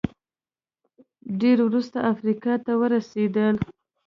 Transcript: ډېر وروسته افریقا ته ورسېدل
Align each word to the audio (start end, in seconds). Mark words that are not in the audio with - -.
ډېر 1.39 1.57
وروسته 1.67 1.97
افریقا 2.13 2.53
ته 2.65 2.71
ورسېدل 2.81 3.55